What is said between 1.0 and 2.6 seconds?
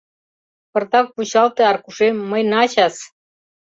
вучалте, Аркушем, мый